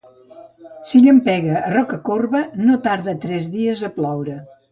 Si 0.91 1.01
llampega 1.07 1.59
a 1.59 1.69
Rocacorba, 1.75 2.41
no 2.69 2.79
tarda 2.89 3.17
tres 3.27 3.53
dies 3.59 3.87
a 3.89 3.93
ploure. 3.99 4.41